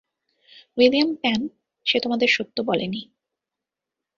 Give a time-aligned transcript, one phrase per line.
[0.77, 1.41] William Pan,
[1.85, 3.01] সে তোমাদের সত্য বলে নি।